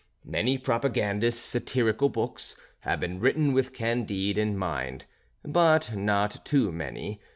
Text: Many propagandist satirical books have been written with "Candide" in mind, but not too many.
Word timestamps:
Many 0.25 0.57
propagandist 0.57 1.45
satirical 1.47 2.09
books 2.09 2.55
have 2.79 2.99
been 2.99 3.19
written 3.19 3.53
with 3.53 3.71
"Candide" 3.71 4.35
in 4.39 4.57
mind, 4.57 5.05
but 5.45 5.95
not 5.95 6.43
too 6.43 6.71
many. 6.71 7.21